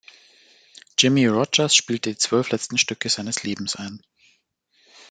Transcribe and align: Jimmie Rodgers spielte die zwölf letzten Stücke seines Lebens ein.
Jimmie 0.97 1.27
Rodgers 1.27 1.75
spielte 1.75 2.09
die 2.09 2.17
zwölf 2.17 2.49
letzten 2.49 2.79
Stücke 2.79 3.07
seines 3.07 3.43
Lebens 3.43 3.75
ein. 3.75 4.03